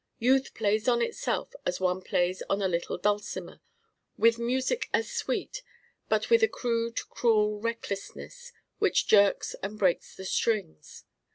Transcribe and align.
Youth 0.17 0.55
plays 0.55 0.87
on 0.87 0.99
itself 1.03 1.53
as 1.63 1.79
one 1.79 2.01
plays 2.01 2.41
on 2.49 2.59
a 2.59 2.67
little 2.67 2.97
dulcimer, 2.97 3.61
with 4.17 4.39
music 4.39 4.89
as 4.95 5.11
sweet, 5.13 5.61
but 6.09 6.31
with 6.31 6.41
a 6.41 6.47
crude 6.47 6.99
cruel 7.09 7.59
recklessness 7.59 8.51
which 8.79 9.05
jerks 9.05 9.53
and 9.61 9.77
breaks 9.77 10.15
the 10.15 10.25
strings. 10.25 11.05